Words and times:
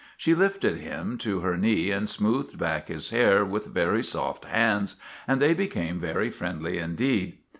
She 0.17 0.33
lifted 0.33 0.77
him 0.77 1.19
to 1.19 1.41
her 1.41 1.55
knee 1.55 1.91
and 1.91 2.09
smoothed 2.09 2.57
back 2.57 2.87
his 2.87 3.11
hair 3.11 3.45
with 3.45 3.67
very 3.67 4.01
soft 4.01 4.45
hands, 4.45 4.95
and 5.27 5.39
they 5.39 5.53
became 5.53 5.99
very 5.99 6.31
friendly 6.31 6.79
indeed. 6.79 7.37